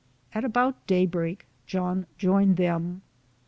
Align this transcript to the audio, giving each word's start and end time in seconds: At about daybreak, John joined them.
At 0.33 0.43
about 0.43 0.87
daybreak, 0.87 1.45
John 1.67 2.07
joined 2.17 2.57
them. 2.57 3.03